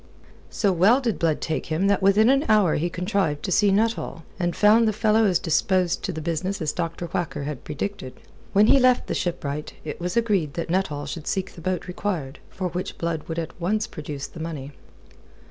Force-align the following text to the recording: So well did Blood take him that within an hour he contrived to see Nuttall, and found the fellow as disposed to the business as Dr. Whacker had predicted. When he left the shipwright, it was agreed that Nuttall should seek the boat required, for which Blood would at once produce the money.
So 0.49 0.71
well 0.73 0.99
did 0.99 1.19
Blood 1.19 1.41
take 1.41 1.67
him 1.67 1.85
that 1.85 2.01
within 2.01 2.31
an 2.31 2.43
hour 2.49 2.73
he 2.77 2.89
contrived 2.89 3.43
to 3.43 3.51
see 3.51 3.69
Nuttall, 3.71 4.23
and 4.39 4.55
found 4.55 4.87
the 4.87 4.93
fellow 4.93 5.25
as 5.25 5.37
disposed 5.37 6.01
to 6.01 6.11
the 6.11 6.23
business 6.23 6.59
as 6.59 6.71
Dr. 6.73 7.05
Whacker 7.05 7.43
had 7.43 7.63
predicted. 7.63 8.13
When 8.51 8.65
he 8.65 8.79
left 8.79 9.05
the 9.05 9.13
shipwright, 9.13 9.75
it 9.85 9.99
was 10.01 10.17
agreed 10.17 10.55
that 10.55 10.71
Nuttall 10.71 11.05
should 11.05 11.27
seek 11.27 11.51
the 11.53 11.61
boat 11.61 11.87
required, 11.87 12.39
for 12.49 12.69
which 12.69 12.97
Blood 12.97 13.27
would 13.27 13.37
at 13.37 13.53
once 13.61 13.85
produce 13.85 14.25
the 14.25 14.39
money. 14.39 14.71